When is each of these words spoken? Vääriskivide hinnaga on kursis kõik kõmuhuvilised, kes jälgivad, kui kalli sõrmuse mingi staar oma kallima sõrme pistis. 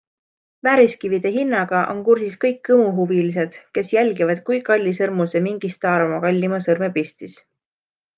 Vääriskivide 0.67 1.31
hinnaga 1.33 1.81
on 1.91 1.99
kursis 2.07 2.37
kõik 2.45 2.57
kõmuhuvilised, 2.69 3.57
kes 3.79 3.91
jälgivad, 3.95 4.41
kui 4.47 4.57
kalli 4.71 4.95
sõrmuse 5.01 5.43
mingi 5.49 5.71
staar 5.77 6.07
oma 6.07 6.19
kallima 6.25 6.61
sõrme 6.69 6.91
pistis. 6.97 7.37